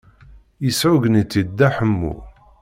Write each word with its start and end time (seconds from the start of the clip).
Yesɛuggen-itt-id 0.65 1.47
Dda 1.51 1.69
Ḥemmu. 1.75 2.13